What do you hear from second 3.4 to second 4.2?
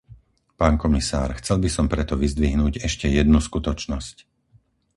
skutočnosť.